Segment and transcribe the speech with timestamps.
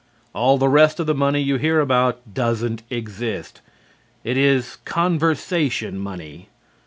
[0.33, 3.61] All the rest of the money you hear about doesn't exist.
[4.23, 6.49] It is conversation money.